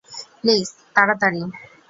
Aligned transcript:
Please, 0.41 0.67
তাড়াতাড়ি! 0.95 1.41